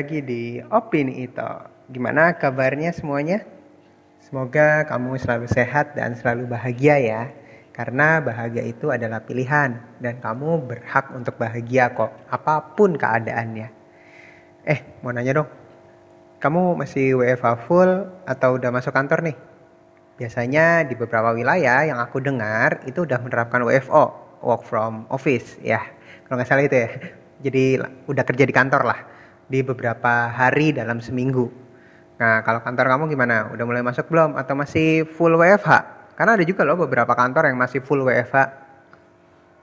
lagi 0.00 0.24
di 0.24 0.56
Opini 0.72 1.28
Ito. 1.28 1.60
Gimana 1.92 2.32
kabarnya 2.32 2.88
semuanya? 2.88 3.44
Semoga 4.24 4.88
kamu 4.88 5.20
selalu 5.20 5.44
sehat 5.44 5.92
dan 5.92 6.16
selalu 6.16 6.48
bahagia 6.48 6.96
ya. 6.96 7.22
Karena 7.76 8.16
bahagia 8.24 8.64
itu 8.64 8.88
adalah 8.88 9.20
pilihan 9.20 9.76
dan 10.00 10.16
kamu 10.24 10.64
berhak 10.64 11.12
untuk 11.12 11.36
bahagia 11.36 11.92
kok, 11.92 12.16
apa 12.32 12.72
pun 12.72 12.96
keadaannya. 12.96 13.68
Eh, 14.64 14.80
mau 15.04 15.12
nanya 15.12 15.44
dong. 15.44 15.48
Kamu 16.40 16.80
masih 16.80 17.20
WFH 17.20 17.68
full 17.68 18.08
atau 18.24 18.56
udah 18.56 18.72
masuk 18.72 18.96
kantor 18.96 19.20
nih? 19.20 19.36
Biasanya 20.16 20.88
di 20.88 20.96
beberapa 20.96 21.36
wilayah 21.36 21.84
yang 21.84 22.00
aku 22.00 22.24
dengar 22.24 22.88
itu 22.88 23.04
udah 23.04 23.20
menerapkan 23.20 23.60
WFO, 23.68 24.16
work 24.48 24.64
from 24.64 25.04
office 25.12 25.60
ya. 25.60 25.84
Kalau 26.24 26.40
nggak 26.40 26.48
salah 26.48 26.64
itu 26.64 26.88
ya. 26.88 26.88
Jadi 27.44 27.64
udah 28.08 28.24
kerja 28.24 28.48
di 28.48 28.56
kantor 28.56 28.88
lah 28.88 29.19
di 29.50 29.66
beberapa 29.66 30.30
hari 30.30 30.70
dalam 30.70 31.02
seminggu. 31.02 31.50
Nah, 32.22 32.46
kalau 32.46 32.62
kantor 32.62 32.86
kamu 32.86 33.04
gimana? 33.10 33.50
Udah 33.50 33.64
mulai 33.66 33.82
masuk 33.82 34.06
belum? 34.06 34.38
Atau 34.38 34.54
masih 34.54 35.04
full 35.10 35.34
WFH? 35.34 35.70
Karena 36.14 36.38
ada 36.38 36.44
juga 36.46 36.62
loh 36.62 36.78
beberapa 36.78 37.10
kantor 37.16 37.50
yang 37.50 37.58
masih 37.58 37.82
full 37.82 38.06
WFH. 38.06 38.70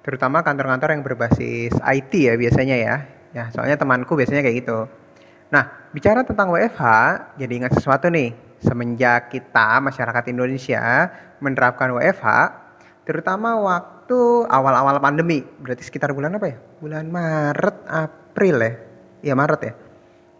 Terutama 0.04 0.44
kantor-kantor 0.44 0.90
yang 0.98 1.04
berbasis 1.06 1.72
IT 1.72 2.12
ya 2.12 2.34
biasanya 2.36 2.76
ya. 2.76 2.96
Ya, 3.32 3.44
soalnya 3.54 3.78
temanku 3.78 4.18
biasanya 4.18 4.42
kayak 4.42 4.66
gitu. 4.66 4.90
Nah, 5.54 5.70
bicara 5.94 6.26
tentang 6.26 6.52
WFH, 6.52 6.84
jadi 7.40 7.54
ingat 7.64 7.78
sesuatu 7.78 8.12
nih. 8.12 8.34
Semenjak 8.58 9.30
kita, 9.30 9.78
masyarakat 9.78 10.34
Indonesia, 10.34 11.14
menerapkan 11.38 11.94
WFH, 11.94 12.26
terutama 13.06 13.54
waktu 13.62 14.50
awal-awal 14.50 14.98
pandemi, 14.98 15.46
berarti 15.62 15.86
sekitar 15.86 16.10
bulan 16.18 16.42
apa 16.42 16.50
ya? 16.50 16.58
Bulan 16.82 17.06
Maret, 17.14 17.78
April 17.86 18.56
ya? 18.66 18.87
Ya 19.22 19.34
Maret 19.34 19.62
ya. 19.62 19.74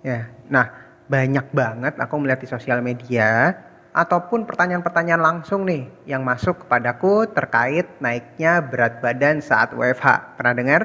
Ya. 0.06 0.20
Nah, 0.48 0.66
banyak 1.08 1.52
banget 1.56 1.94
aku 1.98 2.14
melihat 2.20 2.44
di 2.44 2.50
sosial 2.50 2.84
media 2.84 3.56
ataupun 3.96 4.46
pertanyaan-pertanyaan 4.46 5.24
langsung 5.24 5.66
nih 5.66 5.90
yang 6.06 6.22
masuk 6.22 6.68
kepadaku 6.68 7.26
terkait 7.34 7.98
naiknya 7.98 8.62
berat 8.62 9.02
badan 9.02 9.42
saat 9.42 9.74
WFH. 9.74 10.38
Pernah 10.38 10.54
dengar? 10.54 10.82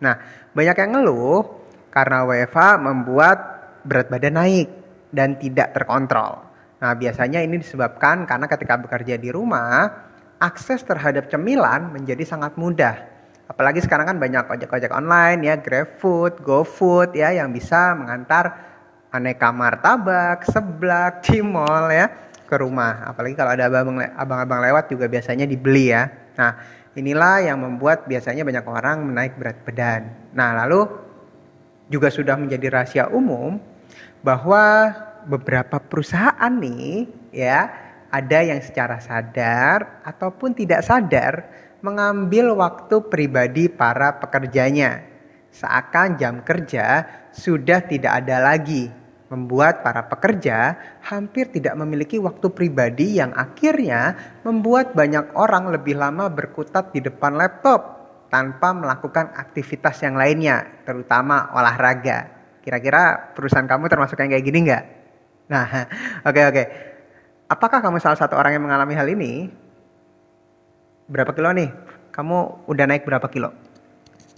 Nah, 0.00 0.14
banyak 0.56 0.76
yang 0.78 0.90
ngeluh 0.96 1.44
karena 1.92 2.24
WFH 2.24 2.58
membuat 2.80 3.38
berat 3.84 4.08
badan 4.08 4.40
naik 4.40 4.68
dan 5.12 5.36
tidak 5.36 5.76
terkontrol. 5.76 6.48
Nah, 6.78 6.94
biasanya 6.94 7.42
ini 7.42 7.58
disebabkan 7.58 8.24
karena 8.24 8.46
ketika 8.46 8.78
bekerja 8.78 9.18
di 9.18 9.28
rumah, 9.34 9.90
akses 10.38 10.86
terhadap 10.86 11.26
cemilan 11.26 11.90
menjadi 11.90 12.22
sangat 12.22 12.54
mudah 12.54 13.17
Apalagi 13.48 13.80
sekarang 13.80 14.12
kan 14.12 14.18
banyak 14.20 14.44
ojek-ojek 14.44 14.92
online 14.92 15.40
ya, 15.40 15.56
GrabFood, 15.56 16.44
GoFood 16.44 17.16
ya 17.16 17.32
yang 17.32 17.48
bisa 17.48 17.96
mengantar 17.96 18.52
aneka 19.08 19.48
martabak, 19.48 20.44
seblak, 20.44 21.20
cimol 21.24 21.88
ya 21.88 22.12
ke 22.44 22.56
rumah. 22.60 23.08
Apalagi 23.08 23.34
kalau 23.36 23.56
ada 23.56 23.72
abang-abang 24.20 24.60
lewat 24.60 24.92
juga 24.92 25.08
biasanya 25.08 25.48
dibeli 25.48 25.96
ya. 25.96 26.12
Nah, 26.36 26.60
inilah 26.92 27.40
yang 27.48 27.64
membuat 27.64 28.04
biasanya 28.04 28.44
banyak 28.44 28.64
orang 28.68 29.08
menaik 29.08 29.36
berat 29.40 29.58
badan. 29.64 30.12
Nah, 30.36 30.52
lalu 30.64 30.84
juga 31.88 32.12
sudah 32.12 32.36
menjadi 32.36 32.68
rahasia 32.68 33.04
umum 33.08 33.56
bahwa 34.20 34.92
beberapa 35.24 35.80
perusahaan 35.80 36.52
nih 36.52 37.08
ya 37.32 37.68
ada 38.08 38.38
yang 38.40 38.60
secara 38.60 39.00
sadar 39.00 40.04
ataupun 40.04 40.56
tidak 40.56 40.84
sadar 40.84 41.48
mengambil 41.80 42.54
waktu 42.58 43.02
pribadi 43.06 43.70
para 43.70 44.18
pekerjanya. 44.18 45.04
Seakan 45.48 46.20
jam 46.20 46.44
kerja 46.44 47.06
sudah 47.32 47.80
tidak 47.86 48.24
ada 48.24 48.42
lagi, 48.42 48.92
membuat 49.32 49.84
para 49.84 50.04
pekerja 50.08 50.76
hampir 51.04 51.48
tidak 51.52 51.76
memiliki 51.76 52.20
waktu 52.20 52.48
pribadi 52.52 53.20
yang 53.20 53.32
akhirnya 53.36 54.16
membuat 54.44 54.92
banyak 54.92 55.32
orang 55.36 55.72
lebih 55.72 55.96
lama 55.96 56.28
berkutat 56.28 56.92
di 56.92 57.00
depan 57.04 57.36
laptop 57.36 57.96
tanpa 58.28 58.76
melakukan 58.76 59.32
aktivitas 59.32 60.04
yang 60.04 60.16
lainnya, 60.16 60.84
terutama 60.84 61.48
olahraga. 61.56 62.28
Kira-kira 62.60 63.32
perusahaan 63.32 63.64
kamu 63.64 63.88
termasuk 63.88 64.20
yang 64.20 64.36
kayak 64.36 64.44
gini 64.44 64.58
nggak? 64.68 64.84
Nah, 65.48 65.66
oke 66.28 66.32
okay, 66.36 66.44
oke. 66.44 66.54
Okay. 66.54 66.66
Apakah 67.48 67.80
kamu 67.80 67.96
salah 67.96 68.20
satu 68.20 68.36
orang 68.36 68.60
yang 68.60 68.64
mengalami 68.68 68.92
hal 68.92 69.08
ini? 69.08 69.48
Berapa 71.08 71.32
kilo 71.32 71.50
nih? 71.56 71.72
Kamu 72.12 72.68
udah 72.68 72.84
naik 72.84 73.08
berapa 73.08 73.24
kilo? 73.32 73.50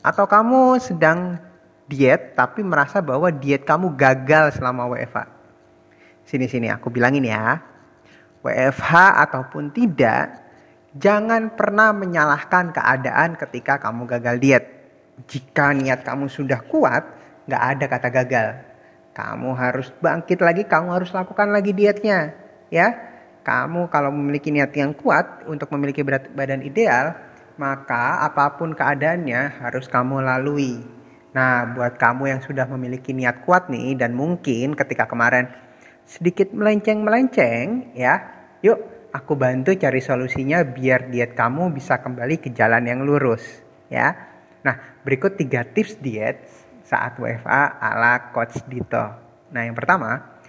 Atau 0.00 0.24
kamu 0.24 0.78
sedang 0.80 1.36
diet 1.90 2.38
tapi 2.38 2.62
merasa 2.62 3.02
bahwa 3.02 3.28
diet 3.28 3.66
kamu 3.66 3.98
gagal 3.98 4.56
selama 4.56 4.86
WFH? 4.94 5.26
Sini-sini 6.24 6.70
aku 6.70 6.88
bilangin 6.88 7.26
ya. 7.26 7.58
WFH 8.40 9.20
ataupun 9.28 9.74
tidak, 9.74 10.40
jangan 10.96 11.52
pernah 11.52 11.92
menyalahkan 11.92 12.72
keadaan 12.72 13.36
ketika 13.36 13.76
kamu 13.76 14.08
gagal 14.08 14.36
diet. 14.40 14.64
Jika 15.28 15.76
niat 15.76 16.00
kamu 16.00 16.32
sudah 16.32 16.64
kuat, 16.64 17.04
nggak 17.44 17.62
ada 17.76 17.84
kata 17.90 18.08
gagal. 18.08 18.48
Kamu 19.12 19.52
harus 19.58 19.92
bangkit 20.00 20.40
lagi, 20.40 20.64
kamu 20.64 20.96
harus 20.96 21.12
lakukan 21.12 21.52
lagi 21.52 21.76
dietnya. 21.76 22.32
Ya, 22.72 23.09
kamu 23.40 23.88
kalau 23.88 24.12
memiliki 24.12 24.52
niat 24.52 24.72
yang 24.76 24.92
kuat 24.92 25.44
untuk 25.48 25.72
memiliki 25.72 26.04
berat 26.04 26.28
badan 26.32 26.60
ideal, 26.60 27.16
maka 27.60 28.24
apa 28.24 28.56
pun 28.56 28.72
keadaannya 28.72 29.60
harus 29.60 29.88
kamu 29.88 30.24
lalui. 30.24 30.80
Nah, 31.30 31.68
buat 31.76 31.94
kamu 32.00 32.32
yang 32.36 32.40
sudah 32.42 32.66
memiliki 32.66 33.14
niat 33.14 33.46
kuat 33.46 33.70
nih 33.70 33.94
dan 33.94 34.16
mungkin 34.16 34.74
ketika 34.74 35.06
kemarin 35.06 35.46
sedikit 36.08 36.50
melenceng-melenceng 36.50 37.94
ya, 37.94 38.18
yuk 38.66 38.80
aku 39.14 39.38
bantu 39.38 39.74
cari 39.78 40.02
solusinya 40.02 40.66
biar 40.66 41.10
diet 41.10 41.38
kamu 41.38 41.70
bisa 41.70 42.02
kembali 42.02 42.42
ke 42.42 42.50
jalan 42.50 42.82
yang 42.82 43.06
lurus 43.06 43.62
ya. 43.86 44.14
Nah, 44.66 44.76
berikut 45.06 45.38
tiga 45.38 45.62
tips 45.62 46.02
diet 46.02 46.50
saat 46.82 47.14
WFA 47.16 47.78
ala 47.78 48.34
Coach 48.34 48.58
Dito. 48.66 49.04
Nah, 49.54 49.62
yang 49.62 49.78
pertama, 49.78 50.42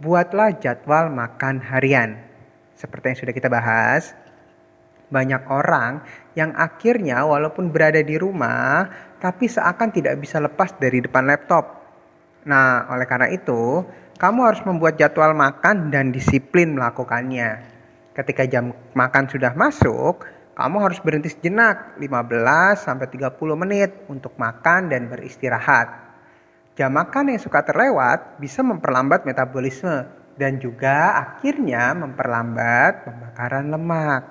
buatlah 0.00 0.60
jadwal 0.60 1.08
makan 1.08 1.64
harian. 1.64 2.20
Seperti 2.76 3.04
yang 3.08 3.18
sudah 3.24 3.34
kita 3.34 3.48
bahas, 3.48 4.12
banyak 5.08 5.42
orang 5.48 6.04
yang 6.36 6.52
akhirnya 6.52 7.24
walaupun 7.24 7.72
berada 7.72 8.04
di 8.04 8.20
rumah, 8.20 8.84
tapi 9.16 9.48
seakan 9.48 9.88
tidak 9.94 10.20
bisa 10.20 10.36
lepas 10.42 10.76
dari 10.76 11.00
depan 11.00 11.24
laptop. 11.24 11.82
Nah, 12.44 12.84
oleh 12.92 13.08
karena 13.08 13.32
itu, 13.32 13.80
kamu 14.20 14.40
harus 14.44 14.62
membuat 14.68 15.00
jadwal 15.00 15.32
makan 15.32 15.88
dan 15.88 16.12
disiplin 16.12 16.76
melakukannya. 16.76 17.64
Ketika 18.12 18.44
jam 18.44 18.76
makan 18.92 19.24
sudah 19.28 19.56
masuk, 19.56 20.24
kamu 20.56 20.76
harus 20.80 21.00
berhenti 21.04 21.28
sejenak 21.28 22.00
15 22.00 22.80
sampai 22.80 23.06
30 23.12 23.36
menit 23.60 23.92
untuk 24.08 24.32
makan 24.40 24.88
dan 24.88 25.08
beristirahat. 25.08 26.06
Jam 26.76 26.92
makan 26.92 27.32
yang 27.32 27.40
suka 27.40 27.64
terlewat 27.64 28.40
bisa 28.40 28.60
memperlambat 28.64 29.24
metabolisme 29.24 30.08
dan 30.36 30.60
juga 30.60 31.16
akhirnya 31.16 31.96
memperlambat 31.96 33.08
pembakaran 33.08 33.72
lemak. 33.72 34.22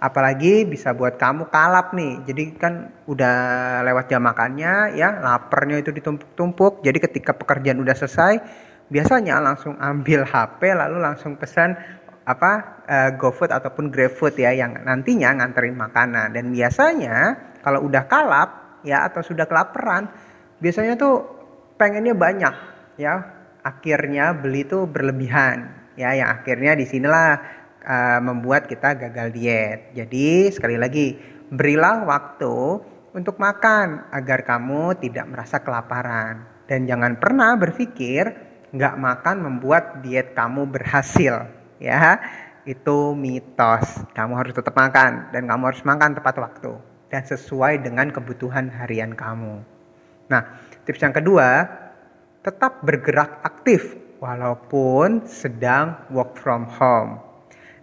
Apalagi 0.00 0.64
bisa 0.64 0.96
buat 0.96 1.20
kamu 1.20 1.52
kalap 1.52 1.92
nih. 1.92 2.24
Jadi 2.24 2.44
kan 2.56 2.88
udah 3.04 3.36
lewat 3.84 4.08
jam 4.08 4.24
makannya 4.24 4.96
ya, 4.96 5.20
laparnya 5.20 5.84
itu 5.84 5.92
ditumpuk-tumpuk. 5.92 6.80
Jadi 6.80 6.98
ketika 7.04 7.36
pekerjaan 7.36 7.84
udah 7.84 7.92
selesai, 7.92 8.40
biasanya 8.88 9.36
langsung 9.44 9.76
ambil 9.76 10.24
HP 10.32 10.72
lalu 10.72 11.04
langsung 11.04 11.36
pesan 11.36 11.76
apa 12.24 12.80
uh, 12.88 13.10
GoFood 13.16 13.52
ataupun 13.52 13.92
GrabFood 13.92 14.40
ya 14.40 14.56
yang 14.56 14.80
nantinya 14.80 15.36
nganterin 15.36 15.76
makanan. 15.76 16.32
Dan 16.32 16.56
biasanya 16.56 17.36
kalau 17.60 17.84
udah 17.84 18.08
kalap 18.08 18.80
ya 18.80 19.04
atau 19.04 19.20
sudah 19.20 19.44
kelaparan, 19.44 20.08
biasanya 20.64 20.96
tuh 20.96 21.28
pengennya 21.76 22.16
banyak 22.16 22.54
ya 22.96 23.39
akhirnya 23.64 24.32
beli 24.36 24.64
itu 24.64 24.88
berlebihan. 24.88 25.72
Ya 25.98 26.16
yang 26.16 26.32
akhirnya 26.40 26.78
di 26.78 26.88
sinilah 26.88 27.40
uh, 27.84 28.20
membuat 28.24 28.68
kita 28.70 28.96
gagal 28.96 29.36
diet. 29.36 29.92
Jadi 29.92 30.48
sekali 30.52 30.76
lagi 30.80 31.16
berilah 31.50 32.06
waktu 32.06 32.56
untuk 33.12 33.36
makan 33.42 34.06
agar 34.14 34.46
kamu 34.46 34.96
tidak 35.02 35.26
merasa 35.28 35.60
kelaparan. 35.60 36.46
Dan 36.70 36.86
jangan 36.86 37.18
pernah 37.18 37.58
berpikir 37.58 38.30
nggak 38.70 38.96
makan 39.02 39.36
membuat 39.42 40.00
diet 40.06 40.32
kamu 40.32 40.70
berhasil. 40.70 41.50
Ya 41.82 42.20
itu 42.68 43.16
mitos. 43.16 44.04
Kamu 44.14 44.36
harus 44.38 44.54
tetap 44.54 44.76
makan 44.76 45.32
dan 45.34 45.48
kamu 45.50 45.74
harus 45.74 45.82
makan 45.82 46.14
tepat 46.14 46.38
waktu 46.38 46.72
dan 47.10 47.26
sesuai 47.26 47.82
dengan 47.82 48.14
kebutuhan 48.14 48.70
harian 48.70 49.12
kamu. 49.18 49.60
Nah 50.30 50.42
tips 50.86 51.02
yang 51.02 51.12
kedua 51.16 51.66
tetap 52.40 52.80
bergerak 52.80 53.44
aktif 53.44 53.96
walaupun 54.20 55.28
sedang 55.28 56.08
work 56.12 56.36
from 56.36 56.68
home. 56.68 57.20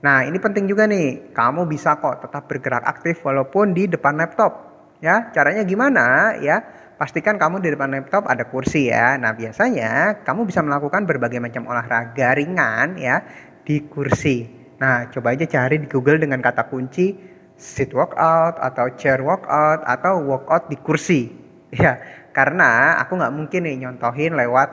Nah, 0.02 0.26
ini 0.26 0.38
penting 0.38 0.70
juga 0.70 0.86
nih. 0.86 1.34
Kamu 1.34 1.66
bisa 1.66 1.98
kok 1.98 2.22
tetap 2.22 2.46
bergerak 2.46 2.86
aktif 2.86 3.22
walaupun 3.26 3.74
di 3.74 3.90
depan 3.90 4.18
laptop. 4.18 4.70
Ya, 5.02 5.30
caranya 5.34 5.66
gimana? 5.66 6.38
Ya, 6.42 6.62
pastikan 6.98 7.38
kamu 7.38 7.62
di 7.62 7.74
depan 7.74 7.94
laptop 7.94 8.30
ada 8.30 8.46
kursi 8.46 8.90
ya. 8.90 9.18
Nah, 9.18 9.34
biasanya 9.34 10.22
kamu 10.26 10.50
bisa 10.50 10.62
melakukan 10.66 11.06
berbagai 11.06 11.42
macam 11.42 11.70
olahraga 11.70 12.38
ringan 12.38 12.98
ya 12.98 13.22
di 13.66 13.86
kursi. 13.90 14.46
Nah, 14.78 15.10
coba 15.10 15.34
aja 15.34 15.50
cari 15.50 15.82
di 15.82 15.90
Google 15.90 16.22
dengan 16.22 16.42
kata 16.42 16.70
kunci 16.70 17.18
sit 17.58 17.90
workout 17.94 18.62
atau 18.62 18.94
chair 18.94 19.18
workout 19.26 19.82
atau 19.82 20.22
workout 20.22 20.70
di 20.70 20.78
kursi. 20.78 21.47
Ya, 21.84 22.00
karena 22.32 22.96
aku 23.04 23.20
nggak 23.20 23.34
mungkin 23.36 23.68
nih 23.68 23.76
nyontohin 23.84 24.40
lewat 24.40 24.70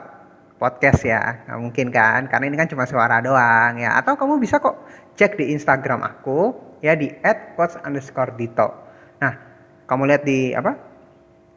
podcast 0.55 1.03
ya, 1.03 1.43
nggak 1.43 1.59
mungkin 1.59 1.87
kan? 1.91 2.31
Karena 2.31 2.47
ini 2.47 2.55
kan 2.55 2.71
cuma 2.71 2.87
suara 2.87 3.19
doang 3.19 3.75
ya. 3.83 3.99
Atau 3.99 4.15
kamu 4.15 4.39
bisa 4.39 4.63
kok 4.63 4.79
cek 5.19 5.35
di 5.35 5.51
Instagram 5.51 6.03
aku 6.07 6.55
ya 6.79 6.95
di 6.95 7.11
@coach_dito. 7.59 8.67
Nah, 9.19 9.33
kamu 9.87 10.01
lihat 10.07 10.23
di 10.23 10.55
apa? 10.55 10.71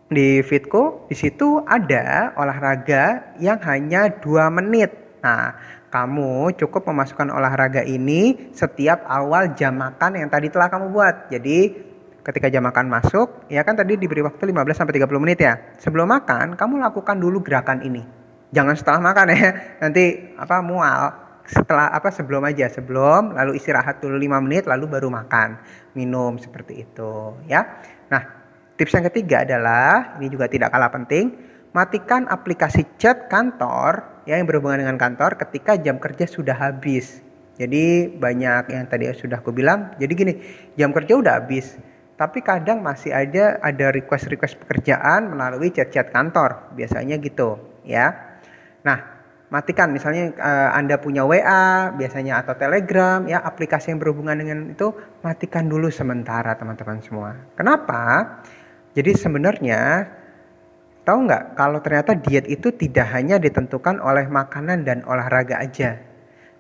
Di 0.09 0.41
feedku, 0.41 1.05
di 1.07 1.15
situ 1.15 1.61
ada 1.69 2.33
olahraga 2.35 3.37
yang 3.39 3.61
hanya 3.61 4.09
dua 4.09 4.49
menit. 4.49 4.89
Nah, 5.21 5.53
kamu 5.93 6.57
cukup 6.57 6.89
memasukkan 6.89 7.29
olahraga 7.29 7.85
ini 7.85 8.53
setiap 8.57 9.05
awal 9.05 9.53
jam 9.53 9.77
makan 9.77 10.17
yang 10.17 10.29
tadi 10.33 10.49
telah 10.49 10.73
kamu 10.73 10.93
buat. 10.93 11.29
Jadi 11.29 11.88
ketika 12.29 12.53
jam 12.53 12.61
makan 12.69 12.93
masuk, 12.93 13.49
ya 13.49 13.65
kan 13.65 13.73
tadi 13.73 13.97
diberi 13.97 14.21
waktu 14.21 14.53
15 14.53 14.77
sampai 14.77 15.01
30 15.01 15.25
menit 15.25 15.41
ya. 15.41 15.57
Sebelum 15.81 16.05
makan, 16.05 16.61
kamu 16.61 16.77
lakukan 16.85 17.17
dulu 17.17 17.41
gerakan 17.41 17.81
ini. 17.81 18.05
Jangan 18.53 18.77
setelah 18.77 19.01
makan 19.01 19.33
ya. 19.33 19.49
Nanti 19.83 20.37
apa 20.37 20.61
mual. 20.61 21.27
Setelah 21.49 21.89
apa 21.89 22.13
sebelum 22.13 22.45
aja, 22.45 22.69
sebelum 22.69 23.33
lalu 23.33 23.57
istirahat 23.57 24.05
dulu 24.05 24.21
5 24.21 24.45
menit 24.45 24.69
lalu 24.69 24.85
baru 24.85 25.09
makan, 25.09 25.57
minum 25.97 26.37
seperti 26.37 26.85
itu 26.85 27.33
ya. 27.49 27.65
Nah, 28.13 28.21
tips 28.77 28.93
yang 28.93 29.09
ketiga 29.09 29.49
adalah 29.49 30.21
ini 30.21 30.29
juga 30.29 30.45
tidak 30.53 30.69
kalah 30.69 30.93
penting, 30.93 31.33
matikan 31.73 32.29
aplikasi 32.29 32.85
chat 33.01 33.33
kantor 33.33 34.05
ya 34.29 34.37
yang 34.37 34.45
berhubungan 34.45 34.85
dengan 34.85 35.01
kantor 35.01 35.41
ketika 35.41 35.81
jam 35.81 35.97
kerja 35.97 36.29
sudah 36.29 36.53
habis. 36.53 37.25
Jadi 37.57 38.13
banyak 38.13 38.69
yang 38.69 38.85
tadi 38.85 39.09
sudah 39.17 39.41
aku 39.41 39.51
bilang. 39.51 39.97
Jadi 39.97 40.13
gini, 40.13 40.35
jam 40.77 40.93
kerja 40.93 41.17
udah 41.17 41.33
habis. 41.43 41.81
Tapi 42.19 42.43
kadang 42.43 42.83
masih 42.83 43.15
ada 43.15 43.63
ada 43.63 43.95
request-request 43.95 44.59
pekerjaan 44.67 45.31
melalui 45.31 45.71
chat-chat 45.71 46.11
kantor. 46.11 46.75
Biasanya 46.75 47.15
gitu, 47.23 47.63
ya. 47.87 48.11
Nah, 48.83 48.99
matikan 49.55 49.95
misalnya 49.95 50.35
uh, 50.35 50.75
Anda 50.75 50.99
punya 50.99 51.23
WA 51.23 51.95
biasanya 51.95 52.43
atau 52.43 52.59
Telegram 52.59 53.23
ya 53.31 53.39
aplikasi 53.39 53.95
yang 53.95 54.03
berhubungan 54.03 54.35
dengan 54.35 54.59
itu 54.75 54.91
matikan 55.23 55.71
dulu 55.71 55.89
sementara 55.95 56.59
teman-teman 56.59 56.99
semua. 57.01 57.39
Kenapa? 57.55 58.43
Jadi 58.99 59.15
sebenarnya 59.15 60.11
Tahu 61.09 61.25
nggak 61.25 61.57
kalau 61.57 61.81
ternyata 61.81 62.13
diet 62.13 62.45
itu 62.53 62.69
tidak 62.69 63.09
hanya 63.17 63.41
ditentukan 63.41 63.97
oleh 63.97 64.29
makanan 64.29 64.85
dan 64.85 65.01
olahraga 65.09 65.57
aja. 65.57 65.97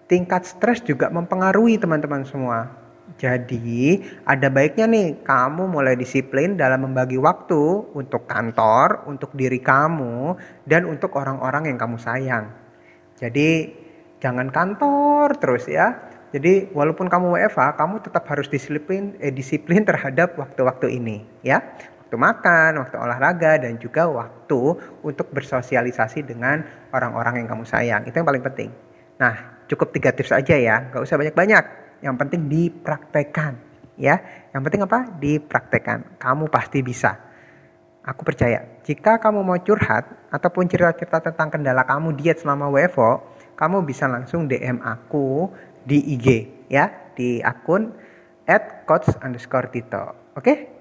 Tingkat 0.09 0.49
stres 0.49 0.81
juga 0.81 1.13
mempengaruhi 1.13 1.77
teman-teman 1.77 2.25
semua. 2.25 2.88
Jadi 3.19 3.99
ada 4.31 4.47
baiknya 4.47 4.87
nih 4.87 5.27
kamu 5.27 5.67
mulai 5.67 5.99
disiplin 5.99 6.55
dalam 6.55 6.87
membagi 6.87 7.19
waktu 7.19 7.91
untuk 7.99 8.31
kantor, 8.31 9.11
untuk 9.11 9.35
diri 9.35 9.59
kamu, 9.59 10.39
dan 10.71 10.87
untuk 10.87 11.19
orang-orang 11.19 11.67
yang 11.67 11.79
kamu 11.83 11.99
sayang. 11.99 12.55
Jadi 13.19 13.75
jangan 14.23 14.55
kantor 14.55 15.35
terus 15.43 15.67
ya. 15.67 15.99
Jadi 16.31 16.71
walaupun 16.71 17.11
kamu 17.11 17.35
WFA, 17.35 17.75
kamu 17.75 18.07
tetap 18.07 18.23
harus 18.31 18.47
disiplin, 18.47 19.19
eh, 19.19 19.35
disiplin 19.35 19.83
terhadap 19.83 20.39
waktu-waktu 20.39 20.95
ini 21.01 21.25
ya 21.43 21.59
waktu 22.09 22.17
makan, 22.17 22.81
waktu 22.81 22.97
olahraga, 22.97 23.61
dan 23.61 23.77
juga 23.77 24.09
waktu 24.09 24.81
untuk 25.05 25.29
bersosialisasi 25.29 26.25
dengan 26.25 26.65
orang-orang 26.97 27.45
yang 27.45 27.49
kamu 27.53 27.69
sayang. 27.69 28.09
Itu 28.09 28.25
yang 28.25 28.29
paling 28.33 28.41
penting. 28.41 28.73
Nah, 29.21 29.61
cukup 29.69 29.93
tiga 29.93 30.17
tips 30.17 30.33
aja 30.33 30.57
ya, 30.57 30.89
nggak 30.89 31.05
usah 31.05 31.21
banyak-banyak. 31.21 31.88
Yang 31.99 32.15
penting 32.25 32.41
dipraktekkan, 32.47 33.59
ya. 33.99 34.21
Yang 34.55 34.63
penting 34.69 34.83
apa? 34.87 34.99
Dipraktekkan. 35.19 36.19
Kamu 36.19 36.47
pasti 36.49 36.83
bisa. 36.83 37.19
Aku 38.09 38.25
percaya, 38.25 38.81
jika 38.89 39.21
kamu 39.21 39.45
mau 39.45 39.61
curhat 39.61 40.09
ataupun 40.33 40.65
cerita-cerita 40.65 41.29
tentang 41.29 41.53
kendala 41.53 41.85
kamu 41.85 42.17
diet 42.17 42.41
selama 42.41 42.73
WFO, 42.73 43.21
kamu 43.53 43.85
bisa 43.85 44.09
langsung 44.09 44.49
DM 44.49 44.81
aku 44.81 45.53
di 45.85 46.17
IG 46.17 46.27
ya, 46.73 46.89
di 47.13 47.45
akun 47.45 47.93
at 48.49 48.89
coach 48.89 49.13
underscore 49.21 49.69
Tito. 49.69 50.33
Oke? 50.41 50.73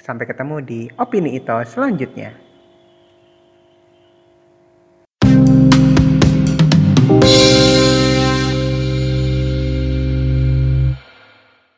Sampai 0.00 0.24
ketemu 0.24 0.64
di 0.64 0.80
opini 0.96 1.36
itu 1.36 1.52
selanjutnya. 1.68 2.49